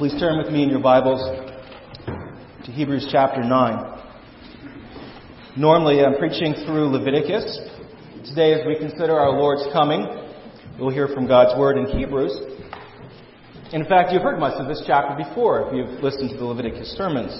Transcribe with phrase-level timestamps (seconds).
[0.00, 1.20] Please turn with me in your Bibles
[2.64, 4.00] to Hebrews chapter 9.
[5.58, 7.44] Normally I'm preaching through Leviticus.
[8.24, 10.08] Today, as we consider our Lord's coming,
[10.78, 12.32] we'll hear from God's Word in Hebrews.
[13.74, 16.96] In fact, you've heard much of this chapter before if you've listened to the Leviticus
[16.96, 17.38] sermons.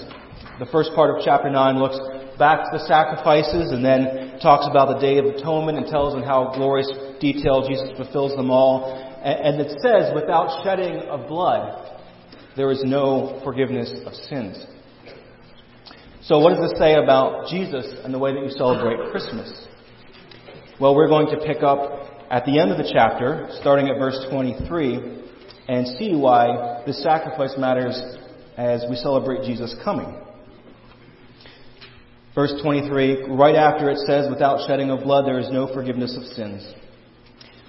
[0.59, 1.97] The first part of chapter 9 looks
[2.37, 6.21] back to the sacrifices and then talks about the Day of Atonement and tells in
[6.21, 8.85] how glorious detail Jesus fulfills them all.
[9.23, 11.87] And it says, without shedding of blood,
[12.55, 14.65] there is no forgiveness of sins.
[16.23, 19.67] So, what does this say about Jesus and the way that you celebrate Christmas?
[20.79, 24.17] Well, we're going to pick up at the end of the chapter, starting at verse
[24.29, 25.21] 23,
[25.67, 27.99] and see why this sacrifice matters
[28.57, 30.15] as we celebrate Jesus' coming.
[32.33, 36.23] Verse 23, right after it says, Without shedding of blood, there is no forgiveness of
[36.33, 36.73] sins.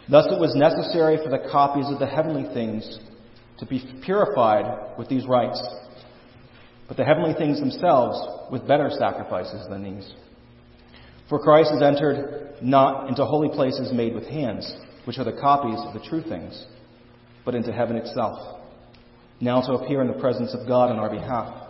[0.09, 2.99] Thus it was necessary for the copies of the heavenly things
[3.63, 5.63] to be purified with these rites,
[6.89, 10.13] but the heavenly things themselves with better sacrifices than these.
[11.29, 15.79] For Christ has entered not into holy places made with hands, which are the copies
[15.79, 16.67] of the true things,
[17.45, 18.59] but into heaven itself,
[19.41, 21.69] now to appear in the presence of God on our behalf.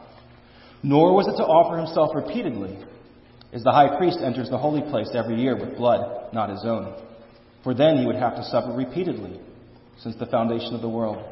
[0.83, 2.79] Nor was it to offer himself repeatedly,
[3.53, 6.95] as the high priest enters the holy place every year with blood, not his own.
[7.63, 9.39] For then he would have to suffer repeatedly,
[9.99, 11.32] since the foundation of the world.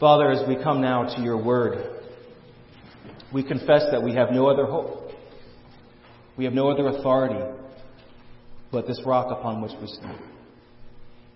[0.00, 2.02] Father, as we come now to your word,
[3.32, 5.10] we confess that we have no other hope.
[6.36, 7.40] We have no other authority
[8.72, 10.18] but this rock upon which we stand.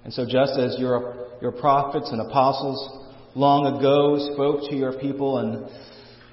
[0.04, 3.06] And so, just as your, your prophets and apostles
[3.36, 5.68] long ago spoke to your people, and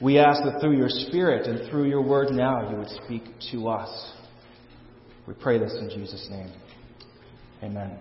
[0.02, 3.68] we ask that through your Spirit and through your word now you would speak to
[3.68, 4.14] us.
[5.28, 6.52] We pray this in Jesus' name.
[7.64, 8.00] Amen.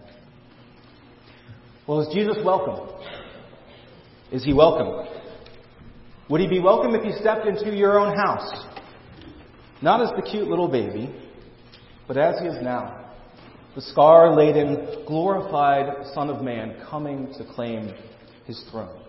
[1.87, 2.89] Well, is Jesus welcome?
[4.33, 5.07] Is he welcome?
[6.29, 8.67] Would he be welcome if he stepped into your own house?
[9.83, 11.15] Not as the cute little baby,
[12.09, 13.13] but as he is now,
[13.75, 17.93] the scar laden, glorified Son of Man coming to claim
[18.47, 19.01] his throne.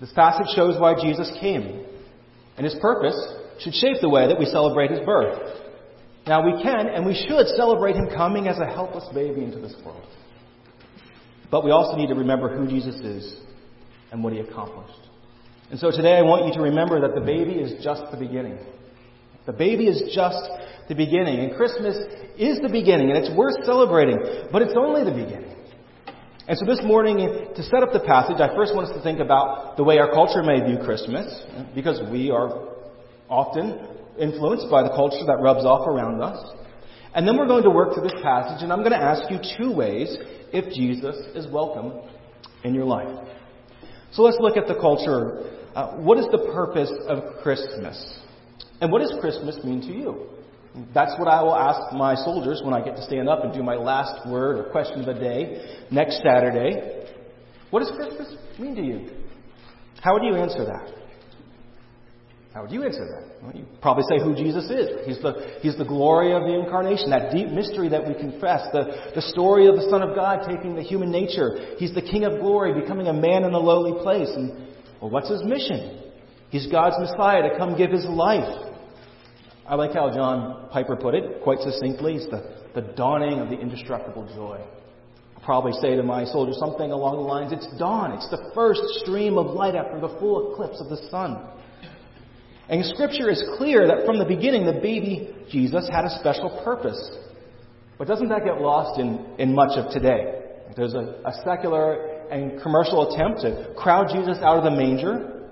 [0.00, 1.84] This passage shows why Jesus came,
[2.56, 3.16] and his purpose
[3.58, 5.62] should shape the way that we celebrate his birth.
[6.26, 9.74] Now, we can and we should celebrate him coming as a helpless baby into this
[9.84, 10.06] world.
[11.50, 13.40] But we also need to remember who Jesus is
[14.12, 15.00] and what he accomplished.
[15.70, 18.58] And so today I want you to remember that the baby is just the beginning.
[19.46, 20.38] The baby is just
[20.88, 21.40] the beginning.
[21.40, 21.96] And Christmas
[22.38, 24.18] is the beginning, and it's worth celebrating,
[24.52, 25.54] but it's only the beginning.
[26.48, 27.18] And so this morning,
[27.56, 30.12] to set up the passage, I first want us to think about the way our
[30.12, 31.26] culture may view Christmas,
[31.74, 32.68] because we are
[33.28, 33.80] often
[34.18, 36.38] influenced by the culture that rubs off around us.
[37.14, 39.38] And then we're going to work through this passage, and I'm going to ask you
[39.58, 40.16] two ways
[40.52, 42.08] if Jesus is welcome
[42.64, 43.26] in your life.
[44.12, 45.50] So let's look at the culture.
[45.74, 48.20] Uh, what is the purpose of Christmas?
[48.80, 50.26] And what does Christmas mean to you?
[50.94, 53.62] That's what I will ask my soldiers when I get to stand up and do
[53.62, 57.06] my last word or question of the day next Saturday.
[57.70, 59.10] What does Christmas mean to you?
[60.02, 60.92] How would you answer that?
[62.56, 63.44] How would you answer that?
[63.44, 65.04] Well, you probably say who Jesus is.
[65.04, 69.12] He's the, he's the glory of the incarnation, that deep mystery that we confess, the,
[69.14, 71.76] the story of the Son of God taking the human nature.
[71.76, 74.30] He's the King of glory, becoming a man in a lowly place.
[74.34, 74.72] And,
[75.02, 76.00] well, what's his mission?
[76.48, 78.48] He's God's Messiah to come give his life.
[79.68, 82.14] I like how John Piper put it quite succinctly.
[82.14, 82.40] It's the,
[82.74, 84.64] the dawning of the indestructible joy.
[85.36, 88.12] I'll probably say to my soldiers something along the lines, it's dawn.
[88.12, 91.50] It's the first stream of light after the full eclipse of the sun.
[92.68, 96.98] And Scripture is clear that from the beginning, the baby Jesus had a special purpose.
[97.98, 100.42] But doesn't that get lost in, in much of today?
[100.76, 105.48] There's a, a secular and commercial attempt to crowd Jesus out of the manger.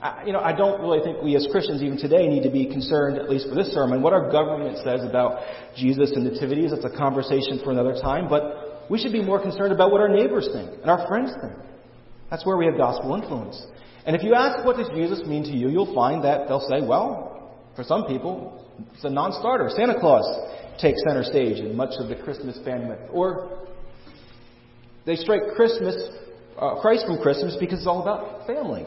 [0.00, 2.66] I, you know, I don't really think we as Christians even today need to be
[2.66, 5.40] concerned, at least for this sermon, what our government says about
[5.76, 6.70] Jesus and nativities.
[6.70, 8.28] That's a conversation for another time.
[8.28, 11.54] But we should be more concerned about what our neighbors think and our friends think.
[12.30, 13.64] That's where we have gospel influence.
[14.06, 16.86] And if you ask what does Jesus mean to you, you'll find that they'll say,
[16.86, 18.64] well, for some people,
[18.94, 19.68] it's a non-starter.
[19.70, 20.24] Santa Claus
[20.80, 23.12] takes center stage in much of the Christmas bandwidth.
[23.12, 23.66] Or
[25.04, 25.96] they strike Christmas
[26.58, 28.86] uh, Christ from Christmas because it's all about family.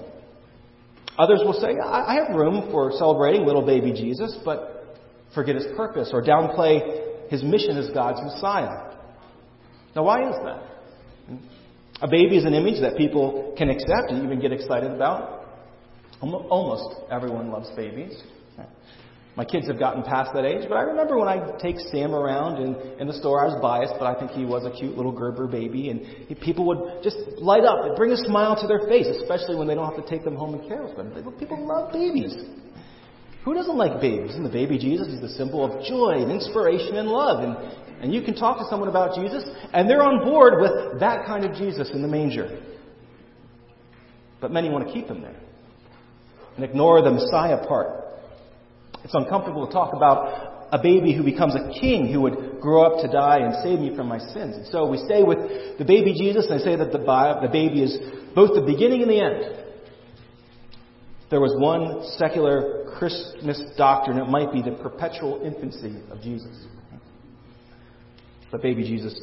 [1.17, 4.97] Others will say, I have room for celebrating little baby Jesus, but
[5.35, 8.95] forget his purpose or downplay his mission as God's Messiah.
[9.95, 11.39] Now, why is that?
[12.01, 15.47] A baby is an image that people can accept and even get excited about.
[16.21, 18.21] Almost everyone loves babies.
[19.35, 22.61] My kids have gotten past that age, but I remember when I take Sam around
[22.61, 25.13] in, in the store, I was biased, but I think he was a cute little
[25.13, 28.83] Gerber baby, and he, people would just light up and bring a smile to their
[28.91, 31.15] face, especially when they don't have to take them home and care for them.
[31.39, 32.35] People love babies.
[33.45, 34.35] Who doesn't like babies?
[34.35, 37.39] And the baby Jesus is the symbol of joy and inspiration and love.
[37.39, 37.55] And,
[38.01, 39.43] and you can talk to someone about Jesus,
[39.73, 42.61] and they're on board with that kind of Jesus in the manger.
[44.39, 45.35] But many want to keep him there
[46.55, 48.05] and ignore the Messiah part.
[49.03, 53.01] It's uncomfortable to talk about a baby who becomes a king who would grow up
[53.01, 54.55] to die and save me from my sins.
[54.55, 57.97] And so we stay with the baby Jesus and say that the, the baby is
[58.35, 59.65] both the beginning and the end.
[61.29, 66.65] There was one secular Christmas doctrine, it might be the perpetual infancy of Jesus.
[68.51, 69.19] But baby Jesus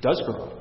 [0.00, 0.52] does grow.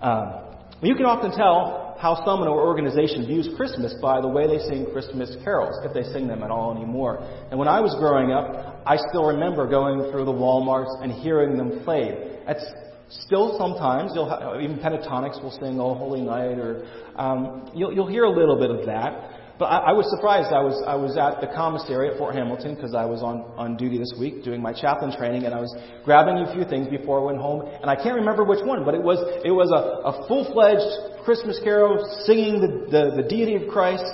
[0.00, 0.50] Um,
[0.82, 4.86] you can often tell how someone or organization views Christmas by the way they sing
[4.92, 7.18] Christmas carols, if they sing them at all anymore.
[7.50, 11.58] And when I was growing up, I still remember going through the Walmarts and hearing
[11.58, 12.40] them played.
[12.46, 12.64] That's
[13.10, 18.08] still sometimes you'll have, even Pentatonix will sing "Oh Holy Night," or um, you'll, you'll
[18.08, 19.39] hear a little bit of that.
[19.60, 20.56] But I, I was surprised.
[20.56, 23.76] I was I was at the commissary at Fort Hamilton because I was on on
[23.76, 25.68] duty this week doing my chaplain training, and I was
[26.02, 28.94] grabbing a few things before I went home, and I can't remember which one, but
[28.96, 30.88] it was it was a, a full fledged
[31.28, 34.08] Christmas carol singing the, the the deity of Christ.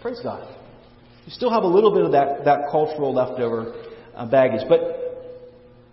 [0.00, 0.46] Praise God.
[1.26, 3.74] You still have a little bit of that that cultural leftover
[4.14, 4.78] uh, baggage, but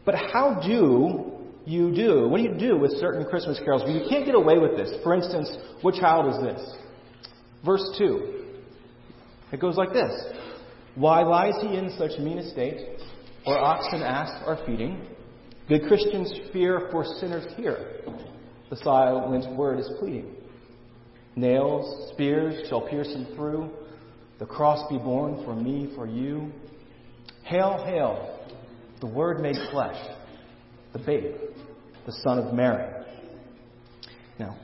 [0.06, 1.34] but how do
[1.66, 2.30] you do?
[2.30, 3.82] What do you do with certain Christmas carols?
[3.82, 4.94] Well, you can't get away with this.
[5.02, 5.50] For instance,
[5.82, 6.62] what child is this?
[7.66, 8.41] Verse 2.
[9.52, 10.12] It goes like this
[10.96, 13.00] Why lies he in such mean estate?
[13.46, 15.08] Or oxen ask are feeding.
[15.68, 18.02] Good Christians fear, for sinners here.
[18.70, 20.36] The silent word is pleading.
[21.36, 23.70] Nails, spears shall pierce him through.
[24.40, 26.52] The cross be borne for me, for you.
[27.44, 28.48] Hail, hail,
[29.00, 29.98] the Word made flesh,
[30.94, 31.36] the babe,
[32.06, 33.06] the Son of Mary.
[34.40, 34.58] Now,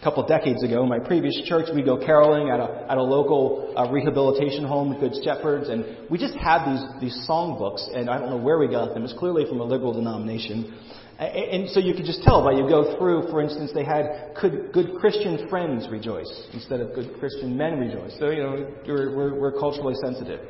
[0.00, 3.02] a couple decades ago, in my previous church, we'd go caroling at a, at a
[3.02, 8.08] local uh, rehabilitation home, Good Shepherds, and we just had these, these song books, and
[8.08, 9.04] I don't know where we got them.
[9.04, 10.74] It's clearly from a liberal denomination.
[11.18, 14.32] And, and so you could just tell by you go through, for instance, they had
[14.40, 18.16] good, good Christian friends rejoice instead of good Christian men rejoice.
[18.18, 20.40] So, you know, we're, we're, we're culturally sensitive.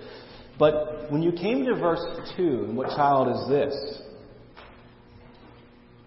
[0.61, 2.05] But when you came to verse
[2.37, 4.03] 2, and what child is this?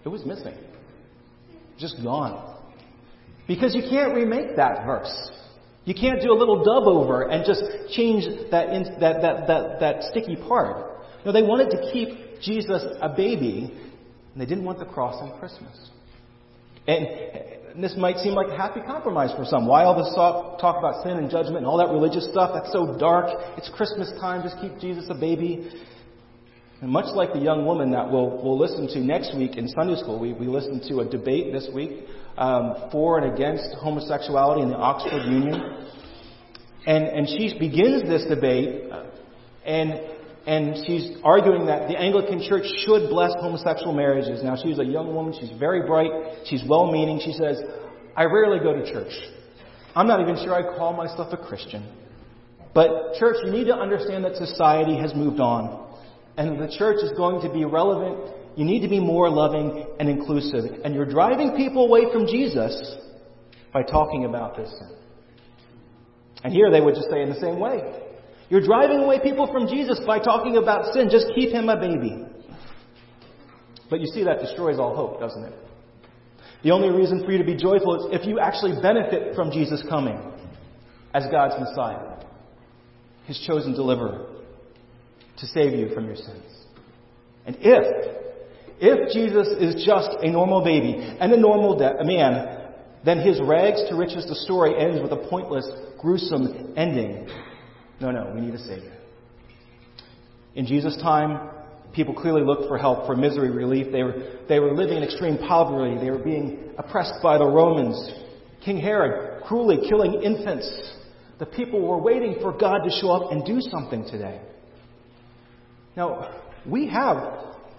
[0.06, 0.56] It was missing.
[1.78, 2.52] Just gone.
[3.53, 5.13] Because you can't remake that verse.
[5.85, 7.61] You can't do a little dub over and just
[7.94, 10.75] change that, in, that, that, that, that sticky part.
[11.23, 13.71] No, they wanted to keep Jesus a baby,
[14.33, 15.91] and they didn't want the cross on Christmas.
[16.88, 19.67] And this might seem like a happy compromise for some.
[19.67, 22.51] Why all this talk, talk about sin and judgment and all that religious stuff?
[22.55, 23.27] That's so dark.
[23.57, 24.41] It's Christmas time.
[24.41, 25.69] Just keep Jesus a baby.
[26.83, 29.95] And much like the young woman that we'll, we'll listen to next week in Sunday
[29.95, 31.91] school, we, we listened to a debate this week
[32.38, 35.88] um, for and against homosexuality in the Oxford Union.
[36.86, 38.91] And, and she begins this debate,
[39.65, 39.93] and,
[40.46, 44.43] and she's arguing that the Anglican Church should bless homosexual marriages.
[44.43, 46.12] Now, she's a young woman, she's very bright,
[46.48, 47.22] she's well meaning.
[47.24, 47.62] She says,
[48.13, 49.13] I rarely go to church.
[49.96, 51.88] I'm not even sure I call myself a Christian.
[52.74, 55.83] But, church, you need to understand that society has moved on
[56.38, 60.10] and the church is going to be relevant, you need to be more loving and
[60.10, 60.82] inclusive.
[60.84, 62.98] And you're driving people away from Jesus
[63.72, 64.96] by talking about this sin.
[66.44, 67.82] And here they would just say in the same way.
[68.50, 71.10] You're driving away people from Jesus by talking about sin.
[71.10, 72.25] Just keep him a baby.
[73.90, 75.54] But you see, that destroys all hope, doesn't it?
[76.63, 79.84] The only reason for you to be joyful is if you actually benefit from Jesus
[79.90, 80.20] coming
[81.13, 82.18] as God's Messiah,
[83.25, 84.34] His chosen deliverer
[85.38, 86.44] to save you from your sins.
[87.46, 88.24] And if,
[88.80, 92.72] if Jesus is just a normal baby and a normal de- man,
[93.06, 97.28] then his rags to riches the story ends with a pointless, gruesome ending.
[98.00, 98.98] No, no, we need a Savior.
[100.56, 101.50] In Jesus' time,
[101.94, 103.92] people clearly looked for help, for misery relief.
[103.92, 105.98] They were, they were living in extreme poverty.
[106.00, 108.12] They were being oppressed by the Romans.
[108.63, 110.94] King Herod cruelly killing infants.
[111.40, 114.40] The people were waiting for God to show up and do something today.
[115.95, 117.17] Now, we have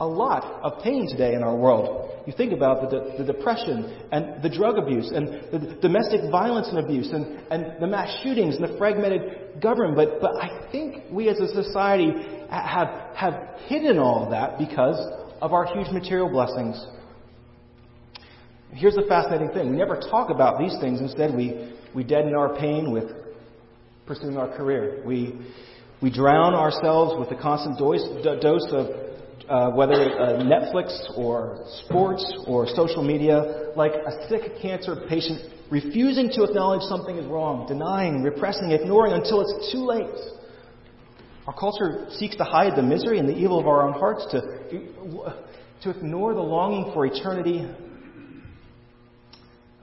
[0.01, 2.11] a lot of pain today in our world.
[2.27, 6.79] You think about the, the depression and the drug abuse and the domestic violence and
[6.79, 9.97] abuse and, and the mass shootings and the fragmented government.
[9.97, 12.13] But, but I think we as a society
[12.51, 13.35] have, have
[13.67, 14.99] hidden all of that because
[15.41, 16.83] of our huge material blessings.
[18.73, 19.71] Here's the fascinating thing.
[19.71, 21.01] We never talk about these things.
[21.01, 23.05] Instead, we, we deaden our pain with
[24.07, 25.03] pursuing our career.
[25.05, 25.39] We,
[26.05, 28.05] we drown ourselves with the constant dose,
[28.43, 28.89] dose of
[29.49, 36.29] uh, whether uh, Netflix or sports or social media, like a sick cancer patient refusing
[36.29, 40.05] to acknowledge something is wrong, denying, repressing, ignoring until it's too late.
[41.47, 44.43] Our culture seeks to hide the misery and the evil of our own hearts, to,
[45.85, 47.67] to ignore the longing for eternity.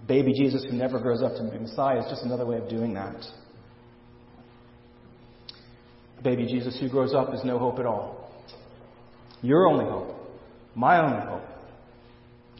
[0.07, 2.93] Baby Jesus who never grows up to be Messiah is just another way of doing
[2.93, 3.25] that.
[6.23, 8.31] Baby Jesus who grows up is no hope at all.
[9.41, 10.15] Your only hope,
[10.75, 11.43] my only hope,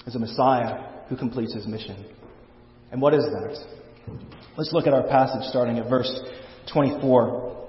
[0.07, 2.05] is a Messiah who completes his mission.
[2.91, 3.57] And what is that?
[4.57, 6.11] Let's look at our passage starting at verse
[6.73, 7.67] 24.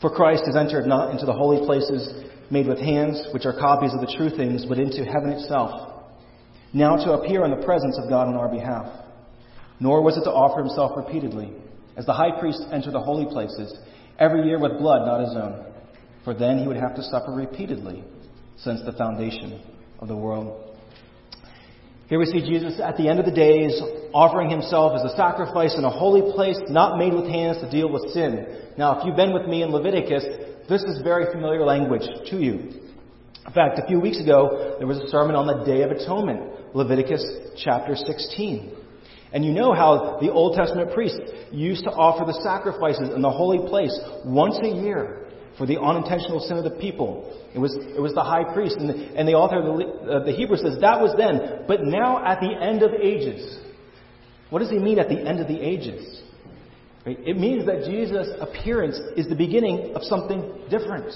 [0.00, 3.92] For Christ has entered not into the holy places made with hands, which are copies
[3.94, 6.04] of the true things, but into heaven itself,
[6.72, 8.86] now to appear in the presence of God on our behalf.
[9.78, 11.52] Nor was it to offer himself repeatedly,
[11.96, 13.76] as the high priest entered the holy places,
[14.18, 15.70] every year with blood not his own
[16.24, 18.04] for then he would have to suffer repeatedly
[18.58, 19.62] since the foundation
[20.00, 20.76] of the world.
[22.08, 23.80] Here we see Jesus at the end of the days
[24.12, 27.90] offering himself as a sacrifice in a holy place not made with hands to deal
[27.90, 28.72] with sin.
[28.76, 30.24] Now, if you've been with me in Leviticus,
[30.68, 32.80] this is very familiar language to you.
[33.46, 36.74] In fact, a few weeks ago, there was a sermon on the Day of Atonement,
[36.74, 37.24] Leviticus
[37.56, 38.76] chapter 16.
[39.32, 41.20] And you know how the Old Testament priests
[41.52, 46.40] used to offer the sacrifices in the holy place once a year for the unintentional
[46.40, 47.36] sin of the people.
[47.54, 48.76] It was, it was the high priest.
[48.78, 51.84] And the, and the author of the, uh, the Hebrew says that was then, but
[51.84, 53.58] now at the end of ages.
[54.50, 56.22] What does he mean at the end of the ages?
[57.06, 57.18] Right?
[57.20, 61.12] It means that Jesus' appearance is the beginning of something different.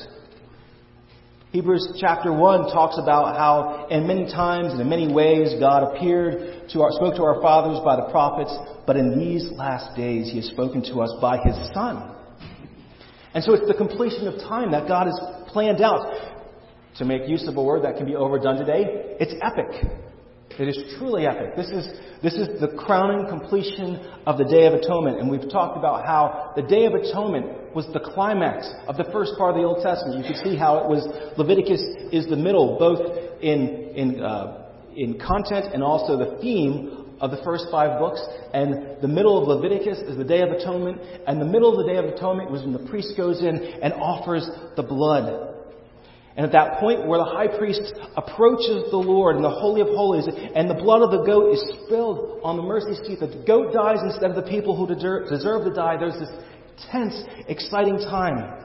[1.54, 6.68] Hebrews chapter 1 talks about how in many times and in many ways God appeared
[6.70, 8.52] to our, spoke to our fathers by the prophets,
[8.86, 12.14] but in these last days he has spoken to us by his Son
[13.34, 16.30] and so it's the completion of time that God has planned out.
[16.98, 19.90] To make use of a word that can be overdone today, it's epic.
[20.56, 21.56] It is truly epic.
[21.56, 21.88] This is,
[22.22, 23.96] this is the crowning completion
[24.26, 25.18] of the Day of Atonement.
[25.18, 29.32] And we've talked about how the Day of Atonement was the climax of the first
[29.36, 30.24] part of the Old Testament.
[30.24, 33.00] You can see how it was, Leviticus is the middle, both
[33.42, 38.20] in, in, uh, in content and also the theme of the first five books,
[38.52, 41.92] and the middle of Leviticus is the Day of Atonement, and the middle of the
[41.92, 45.54] Day of Atonement was when the priest goes in and offers the blood.
[46.36, 49.86] And at that point where the high priest approaches the Lord in the Holy of
[49.88, 53.72] Holies, and the blood of the goat is spilled on the mercy seat, the goat
[53.72, 56.34] dies instead of the people who deserve to die, there's this
[56.90, 57.14] tense,
[57.48, 58.64] exciting time.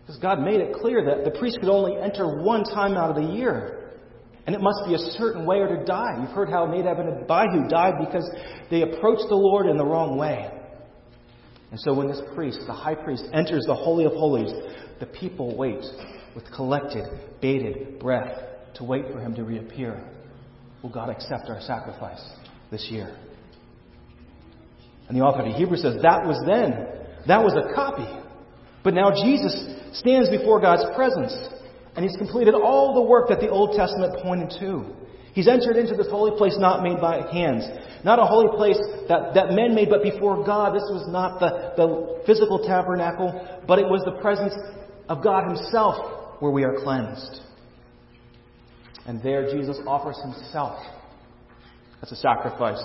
[0.00, 3.16] Because God made it clear that the priest could only enter one time out of
[3.16, 3.92] the year.
[4.46, 6.16] And it must be a certain way or to die.
[6.20, 8.28] You've heard how Nadab and Abihu died because
[8.70, 10.50] they approached the Lord in the wrong way.
[11.70, 14.50] And so when this priest, the high priest, enters the Holy of Holies,
[15.00, 15.84] the people wait
[16.34, 17.04] with collected,
[17.42, 18.38] bated breath
[18.76, 20.02] to wait for him to reappear.
[20.82, 22.24] Will God accept our sacrifice
[22.70, 23.14] this year?
[25.08, 26.97] And the author of Hebrews says that was then.
[27.28, 28.08] That was a copy.
[28.82, 29.54] But now Jesus
[29.92, 31.36] stands before God's presence.
[31.94, 34.84] And he's completed all the work that the Old Testament pointed to.
[35.34, 37.64] He's entered into this holy place not made by hands.
[38.04, 40.74] Not a holy place that, that men made, but before God.
[40.74, 44.54] This was not the, the physical tabernacle, but it was the presence
[45.08, 47.42] of God Himself where we are cleansed.
[49.06, 50.78] And there Jesus offers Himself
[52.02, 52.82] as a sacrifice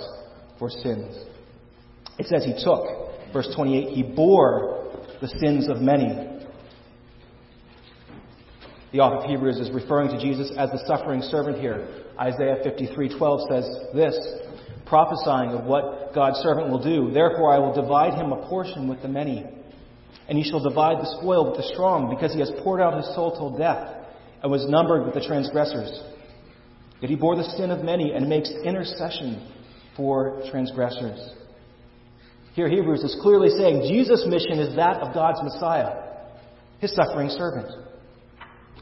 [0.59, 1.15] for sins.
[2.17, 6.33] It says He took, verse 28, He bore the sins of many
[8.93, 12.05] the author of Hebrews is referring to Jesus as the suffering servant here.
[12.19, 14.15] Isaiah 53:12 says this,
[14.85, 17.09] prophesying of what God's servant will do.
[17.11, 19.43] Therefore I will divide him a portion with the many,
[20.29, 23.07] and he shall divide the spoil with the strong, because he has poured out his
[23.15, 23.95] soul till death,
[24.43, 26.03] and was numbered with the transgressors.
[27.01, 29.51] Yet he bore the sin of many and makes intercession
[29.97, 31.33] for transgressors.
[32.53, 36.03] Here Hebrews is clearly saying Jesus' mission is that of God's Messiah,
[36.79, 37.71] his suffering servant.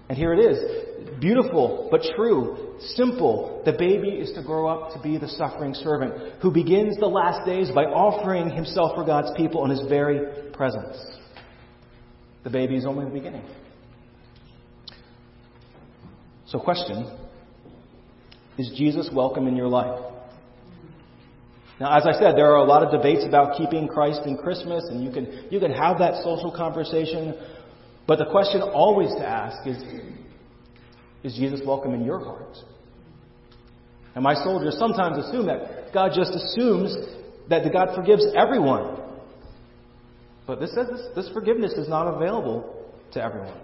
[0.10, 1.20] And here it is.
[1.22, 2.76] Beautiful, but true.
[2.96, 3.62] Simple.
[3.64, 7.46] The baby is to grow up to be the suffering servant who begins the last
[7.46, 10.98] days by offering himself for God's people in his very presence.
[12.44, 13.46] The baby is only the beginning.
[16.48, 17.10] So, question
[18.58, 20.02] Is Jesus welcome in your life?
[21.82, 24.84] Now, as I said, there are a lot of debates about keeping Christ in Christmas,
[24.92, 27.34] and you can, you can have that social conversation.
[28.06, 29.82] But the question always to ask is
[31.24, 32.56] Is Jesus welcome in your heart?
[34.14, 36.96] And my soldiers sometimes assume that God just assumes
[37.50, 39.02] that God forgives everyone.
[40.46, 43.60] But this says this, this forgiveness is not available to everyone.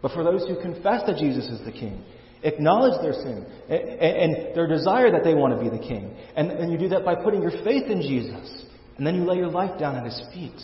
[0.00, 2.02] But for those who confess that Jesus is the King,
[2.46, 6.78] acknowledge their sin, and, their desire that they want to be the King, and, you
[6.78, 8.64] do that by putting your faith in Jesus,
[8.96, 10.60] and then you lay your life down at His feet.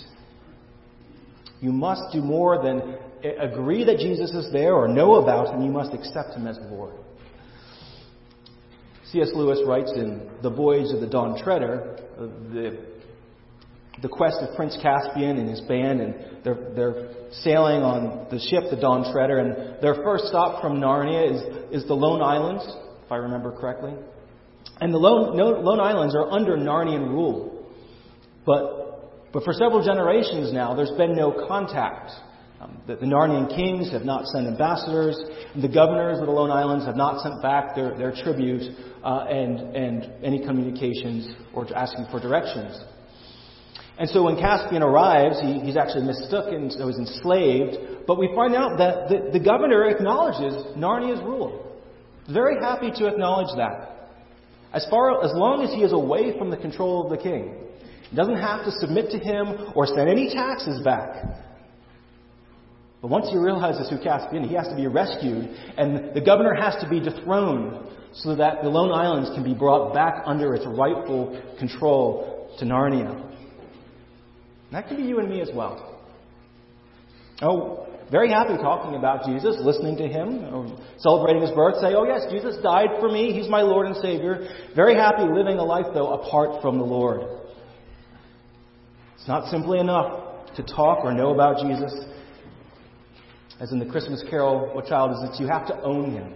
[1.61, 2.97] You must do more than
[3.39, 6.95] agree that Jesus is there or know about Him, you must accept Him as Lord.
[9.12, 9.31] C.S.
[9.35, 12.23] Lewis writes in The Voyage of the Dawn Treader, uh,
[12.53, 12.79] the,
[14.01, 18.65] the quest of Prince Caspian and his band, and they're, they're sailing on the ship,
[18.71, 22.65] the Dawn Treader, and their first stop from Narnia is, is the Lone Islands,
[23.05, 23.93] if I remember correctly.
[24.81, 27.67] And the Lone, no, Lone Islands are under Narnian rule.
[28.47, 32.11] But, but for several generations now, there's been no contact
[32.63, 35.19] um, the, the, Narnian kings have not sent ambassadors.
[35.61, 38.63] The governors of the Lone Islands have not sent back their, their tribute
[39.03, 42.79] uh, and, and any communications or asking for directions.
[43.99, 48.07] And so when Caspian arrives, he, he's actually mistook and so he's enslaved.
[48.07, 51.81] But we find out that the, the governor acknowledges Narnia's rule.
[52.33, 54.11] Very happy to acknowledge that.
[54.73, 57.55] As far as long as he is away from the control of the king,
[58.09, 61.25] he doesn't have to submit to him or send any taxes back.
[63.03, 66.81] But once he realizes who Caspian, he has to be rescued, and the governor has
[66.83, 71.41] to be dethroned so that the Lone Islands can be brought back under its rightful
[71.59, 73.29] control to Narnia.
[74.73, 76.00] And that can be you and me as well.
[77.43, 82.05] Oh, very happy talking about Jesus, listening to him, oh, celebrating his birth, say, oh
[82.05, 84.49] yes, Jesus died for me, he's my Lord and Savior.
[84.75, 87.21] Very happy living a life, though, apart from the Lord.
[89.17, 91.92] It's not simply enough to talk or know about Jesus
[93.61, 95.40] as in the Christmas carol, what child is it?
[95.40, 96.33] You have to own him.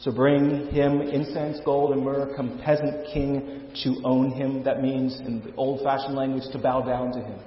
[0.00, 2.34] So bring him incense, gold, and myrrh.
[2.36, 4.62] Come, peasant king, to own him.
[4.64, 7.38] That means, in the old fashioned language, to bow down to him,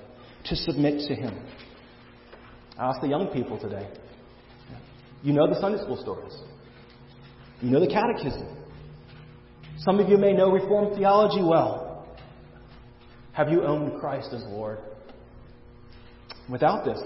[0.45, 1.45] to submit to him.
[2.79, 3.87] I ask the young people today.
[5.23, 6.35] You know the Sunday school stories.
[7.61, 8.55] You know the catechism.
[9.79, 12.07] Some of you may know Reformed theology well.
[13.33, 14.79] Have you owned Christ as Lord?
[16.49, 16.99] Without this,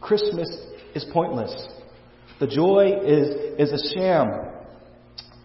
[0.00, 0.48] Christmas
[0.94, 1.68] is pointless.
[2.38, 3.28] The joy is,
[3.58, 4.47] is a sham.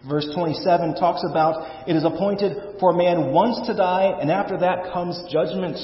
[0.08, 4.92] Verse 27 talks about it is appointed for man once to die, and after that
[4.92, 5.78] comes judgment.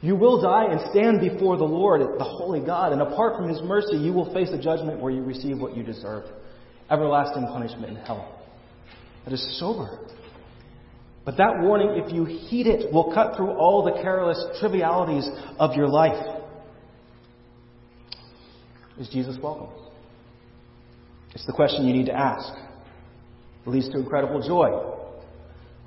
[0.00, 3.60] You will die and stand before the Lord, the holy God, and apart from his
[3.62, 6.24] mercy, you will face a judgment where you receive what you deserve
[6.90, 8.42] everlasting punishment in hell.
[9.24, 9.98] That is sober.
[11.24, 15.74] But that warning, if you heed it, will cut through all the careless trivialities of
[15.74, 16.42] your life.
[18.98, 19.68] Is Jesus welcome?
[21.34, 22.52] It's the question you need to ask.
[23.68, 24.70] Leads to incredible joy.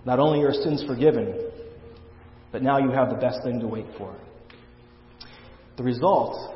[0.06, 1.50] Not only are sins forgiven,
[2.52, 4.16] but now you have the best thing to wait for.
[5.78, 6.54] The result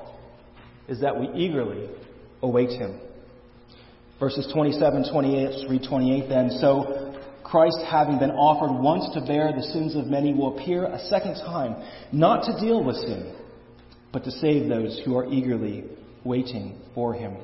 [0.88, 1.90] is that we eagerly
[2.44, 3.00] await him.
[4.20, 6.52] Verses 27, 28, read 28 then.
[6.62, 11.00] So Christ, having been offered once to bear the sins of many, will appear a
[11.08, 13.36] second time, not to deal with sin,
[14.14, 15.86] but to save those who are eagerly
[16.24, 17.36] waiting for him.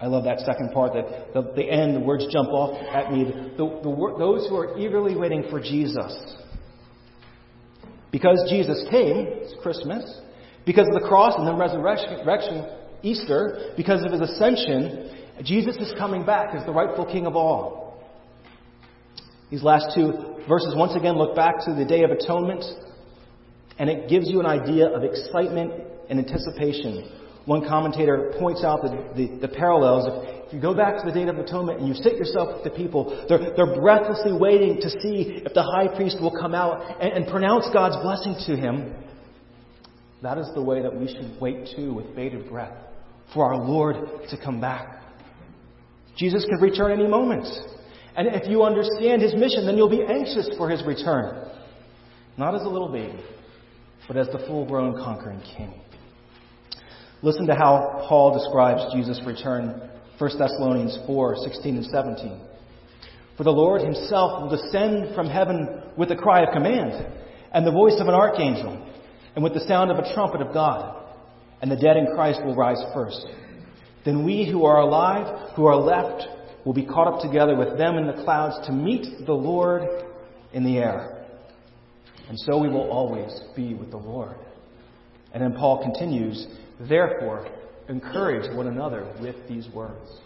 [0.00, 3.24] I love that second part, that the, the end, the words jump off at me.
[3.24, 6.36] The, the, those who are eagerly waiting for Jesus.
[8.10, 10.20] Because Jesus came, it's Christmas,
[10.64, 12.66] because of the cross and the resurrection,
[13.02, 15.10] Easter, because of his ascension,
[15.44, 18.02] Jesus is coming back as the rightful King of all.
[19.50, 20.12] These last two
[20.48, 22.64] verses once again look back to the Day of Atonement,
[23.78, 25.72] and it gives you an idea of excitement
[26.08, 30.06] and anticipation one commentator points out the, the, the parallels.
[30.06, 32.64] If, if you go back to the Day of Atonement and you sit yourself with
[32.64, 37.00] the people, they're, they're breathlessly waiting to see if the high priest will come out
[37.00, 38.94] and, and pronounce God's blessing to him.
[40.22, 42.76] That is the way that we should wait too with bated breath
[43.32, 43.96] for our Lord
[44.28, 45.02] to come back.
[46.16, 47.46] Jesus could return any moment.
[48.16, 51.48] And if you understand his mission, then you'll be anxious for his return.
[52.36, 53.18] Not as a little baby,
[54.08, 55.80] but as the full grown conquering king.
[57.22, 62.40] Listen to how Paul describes Jesus' return, 1 Thessalonians 4 16 and 17.
[63.36, 67.06] For the Lord himself will descend from heaven with a cry of command,
[67.52, 68.86] and the voice of an archangel,
[69.34, 70.96] and with the sound of a trumpet of God,
[71.60, 73.26] and the dead in Christ will rise first.
[74.04, 76.26] Then we who are alive, who are left,
[76.64, 79.82] will be caught up together with them in the clouds to meet the Lord
[80.52, 81.26] in the air.
[82.28, 84.36] And so we will always be with the Lord.
[85.32, 86.46] And then Paul continues,
[86.88, 87.48] therefore,
[87.88, 90.20] encourage one another with these words.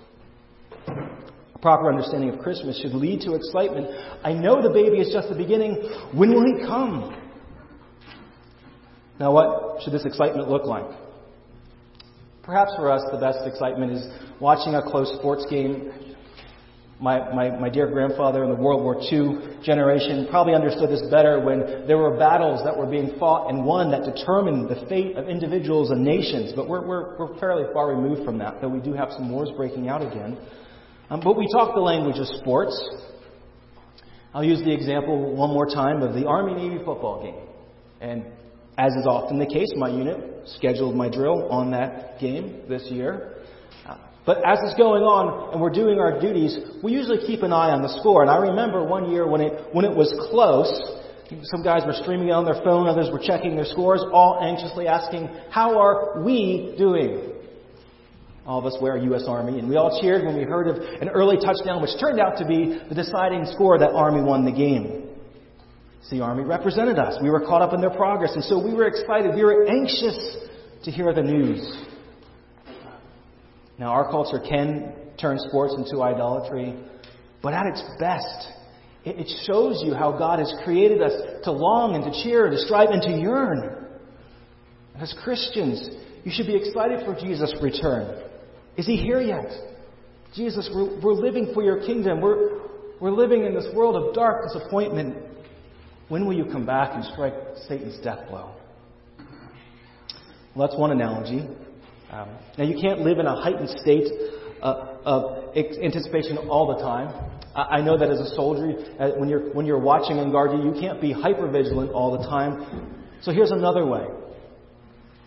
[0.86, 3.86] A proper understanding of Christmas should lead to excitement.
[4.22, 5.76] I know the baby is just the beginning.
[6.12, 7.20] When will he come?
[9.18, 10.86] Now, what should this excitement look like?
[12.42, 14.06] Perhaps for us, the best excitement is
[14.40, 16.13] watching a close sports game.
[17.04, 21.38] My, my, my dear grandfather in the World War II generation probably understood this better
[21.38, 25.28] when there were battles that were being fought and won that determined the fate of
[25.28, 26.54] individuals and nations.
[26.56, 29.50] But we're, we're, we're fairly far removed from that, though we do have some wars
[29.54, 30.38] breaking out again.
[31.10, 32.72] Um, but we talk the language of sports.
[34.32, 37.46] I'll use the example one more time of the Army Navy football game.
[38.00, 38.24] And
[38.78, 43.33] as is often the case, my unit scheduled my drill on that game this year.
[44.26, 47.70] But as it's going on and we're doing our duties, we usually keep an eye
[47.70, 48.22] on the score.
[48.22, 50.72] And I remember one year when it, when it was close,
[51.44, 55.28] some guys were streaming on their phone, others were checking their scores, all anxiously asking,
[55.50, 57.32] How are we doing?
[58.46, 59.24] All of us wear U.S.
[59.26, 62.36] Army, and we all cheered when we heard of an early touchdown, which turned out
[62.38, 65.08] to be the deciding score that Army won the game.
[66.02, 67.18] See, Army represented us.
[67.22, 69.34] We were caught up in their progress, and so we were excited.
[69.34, 70.36] We were anxious
[70.84, 71.93] to hear the news.
[73.78, 76.74] Now, our culture can turn sports into idolatry,
[77.42, 78.48] but at its best,
[79.04, 81.12] it shows you how God has created us
[81.44, 83.86] to long and to cheer and to strive and to yearn.
[84.96, 85.88] As Christians,
[86.24, 88.22] you should be excited for Jesus' return.
[88.76, 89.50] Is he here yet?
[90.34, 92.20] Jesus, we're, we're living for your kingdom.
[92.20, 92.60] We're,
[93.00, 95.16] we're living in this world of dark disappointment.
[96.08, 97.34] When will you come back and strike
[97.68, 98.54] Satan's death blow?
[100.54, 101.46] Well, that's one analogy.
[102.10, 104.08] Um, now, you can't live in a heightened state
[104.62, 107.30] uh, of anticipation all the time.
[107.54, 110.62] I, I know that as a soldier, uh, when, you're, when you're watching and guarding,
[110.62, 112.94] you can't be hyper vigilant all the time.
[113.22, 114.06] So here's another way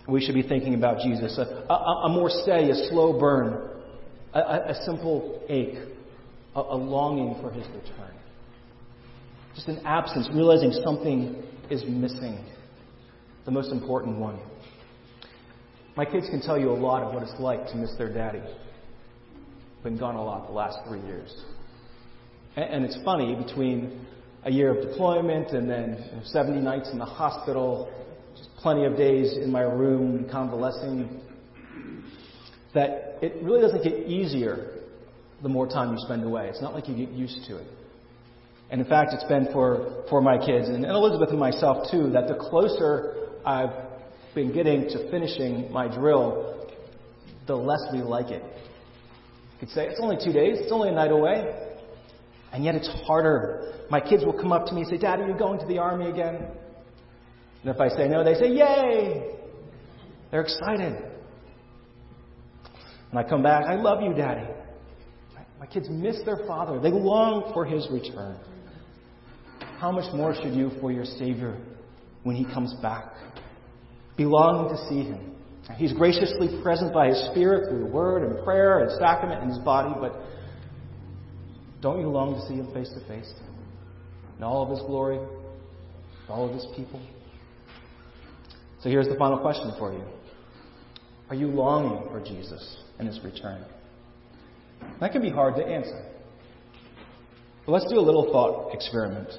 [0.08, 3.70] we should be thinking about Jesus a, a, a more steady, a slow burn,
[4.34, 5.76] a, a simple ache,
[6.56, 8.13] a longing for his return.
[9.54, 12.44] Just an absence, realizing something is missing.
[13.46, 14.40] The most important one.
[15.97, 18.43] My kids can tell you a lot of what it's like to miss their daddy.
[19.83, 21.36] Been gone a lot the last three years.
[22.55, 24.05] And it's funny, between
[24.43, 27.91] a year of deployment and then 70 nights in the hospital,
[28.38, 31.19] just plenty of days in my room convalescing,
[32.75, 34.77] that it really doesn't get easier
[35.41, 36.47] the more time you spend away.
[36.47, 37.67] It's not like you get used to it.
[38.69, 42.27] And in fact, it's been for, for my kids and Elizabeth and myself too, that
[42.27, 43.87] the closer I've
[44.38, 46.69] been getting to finishing my drill,
[47.47, 48.43] the less we like it.
[48.43, 51.54] You could say, it's only two days, it's only a night away.
[52.54, 53.73] And yet it's harder.
[53.89, 55.80] My kids will come up to me and say, Dad, are you going to the
[55.80, 56.36] army again?
[56.36, 59.36] And if I say no, they say, Yay!
[60.32, 61.04] They're excited.
[63.10, 64.47] And I come back, I love you, Daddy.
[65.60, 66.80] My kids miss their father.
[66.80, 68.38] They long for his return
[69.78, 71.58] how much more should you for your Savior
[72.23, 73.13] when He comes back?
[74.17, 75.36] Be longing to see Him.
[75.75, 79.93] He's graciously present by His Spirit through Word and prayer and sacrament in His body,
[79.99, 80.19] but
[81.82, 83.32] don't you long to see Him face to face?
[84.38, 85.19] In all of His glory,
[86.27, 87.01] all of His people?
[88.82, 90.03] So here's the final question for you
[91.30, 93.63] Are you longing for Jesus and His return?
[94.99, 96.03] That can be hard to answer.
[97.65, 99.30] But let's do a little thought experiment.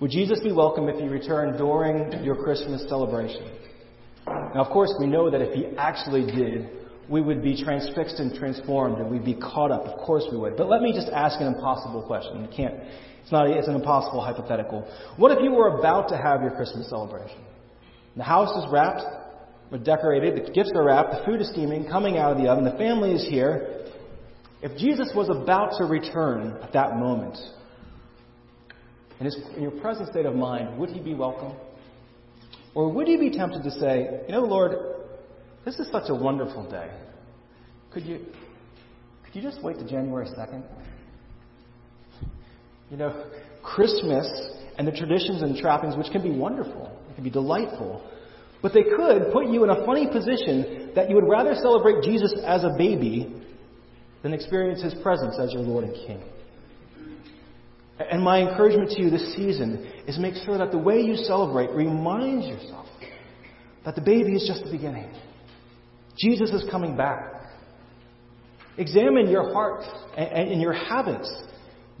[0.00, 3.50] Would Jesus be welcome if he returned during your Christmas celebration?
[4.26, 6.70] Now, of course, we know that if he actually did,
[7.10, 9.82] we would be transfixed and transformed and we'd be caught up.
[9.82, 10.56] Of course we would.
[10.56, 12.40] But let me just ask an impossible question.
[12.40, 12.74] You can't,
[13.22, 14.90] it's not, it's an impossible hypothetical.
[15.18, 17.38] What if you were about to have your Christmas celebration?
[18.16, 19.02] The house is wrapped,
[19.70, 22.64] or decorated, the gifts are wrapped, the food is steaming, coming out of the oven,
[22.64, 23.84] the family is here.
[24.62, 27.36] If Jesus was about to return at that moment,
[29.20, 31.52] in, his, in your present state of mind, would he be welcome?
[32.74, 34.72] Or would you be tempted to say, you know, Lord,
[35.64, 36.90] this is such a wonderful day.
[37.92, 38.24] Could you,
[39.24, 40.62] could you just wait to January 2nd?
[42.90, 43.26] You know,
[43.62, 44.26] Christmas
[44.78, 48.02] and the traditions and trappings, which can be wonderful, it can be delightful,
[48.62, 52.34] but they could put you in a funny position that you would rather celebrate Jesus
[52.46, 53.42] as a baby
[54.22, 56.22] than experience his presence as your Lord and King.
[58.08, 61.70] And my encouragement to you this season is make sure that the way you celebrate
[61.70, 62.86] reminds yourself
[63.84, 65.10] that the baby is just the beginning.
[66.18, 67.42] Jesus is coming back.
[68.78, 69.84] Examine your heart
[70.16, 71.30] and your habits.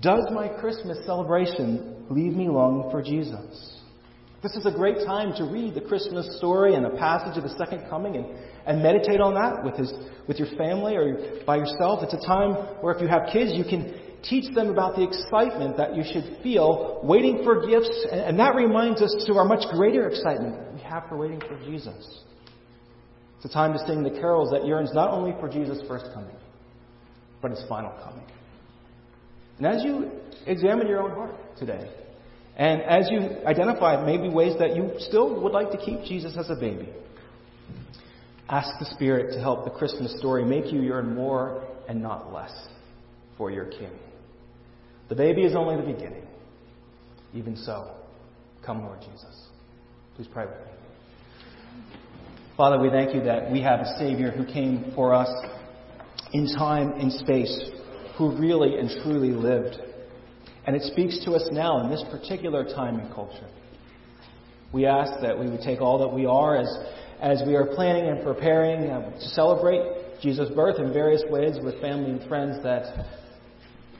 [0.00, 3.76] Does my Christmas celebration leave me longing for Jesus?
[4.42, 7.54] This is a great time to read the Christmas story and the passage of the
[7.58, 8.26] second coming and,
[8.66, 9.92] and meditate on that with, his,
[10.26, 12.02] with your family or by yourself.
[12.02, 15.76] It's a time where if you have kids, you can teach them about the excitement
[15.76, 18.06] that you should feel waiting for gifts.
[18.10, 22.22] And, that reminds us to our much greater excitement we have for waiting for Jesus.
[23.36, 26.36] It's a time to sing the carols that yearns not only for Jesus' first coming,
[27.40, 28.24] but his final coming.
[29.58, 30.10] And as you
[30.46, 31.90] examine your own heart today,
[32.56, 36.50] and as you identify maybe ways that you still would like to keep Jesus as
[36.50, 36.88] a baby,
[38.48, 42.52] ask the Spirit to help the Christmas story make you yearn more and not less
[43.40, 43.90] for your King.
[45.08, 46.26] The baby is only the beginning.
[47.32, 47.90] Even so,
[48.62, 49.48] come, Lord Jesus.
[50.14, 50.72] Please pray with me.
[52.54, 55.30] Father, we thank you that we have a Savior who came for us
[56.34, 57.70] in time and space,
[58.18, 59.78] who really and truly lived.
[60.66, 63.48] And it speaks to us now in this particular time and culture.
[64.70, 66.68] We ask that we would take all that we are as,
[67.22, 71.80] as we are planning and preparing uh, to celebrate Jesus' birth in various ways with
[71.80, 73.19] family and friends, that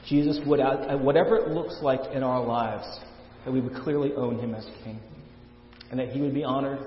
[0.07, 2.85] Jesus would, uh, whatever it looks like in our lives,
[3.45, 4.99] that we would clearly own him as King.
[5.89, 6.79] And that he would be honored.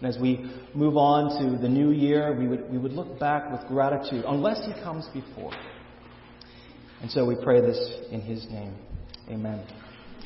[0.00, 3.50] And as we move on to the new year, we would, we would look back
[3.50, 5.52] with gratitude, unless he comes before.
[7.00, 7.78] And so we pray this
[8.10, 8.74] in his name.
[9.28, 9.64] Amen.